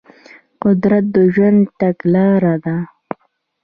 قدرت 0.63 1.05
د 1.15 1.17
ژوند 1.33 1.59
تګلاره 1.79 2.55
ده. 2.63 2.77